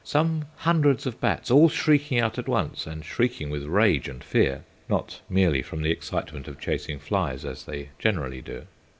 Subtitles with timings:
[0.03, 4.63] Some hundreds of bats all shrieking out at once, and shrieking with rage and fear
[4.89, 8.65] (not merely from the excitement of chasing flies, as they generally do).